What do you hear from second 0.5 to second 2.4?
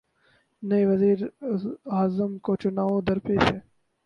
نئے وزیر اعظم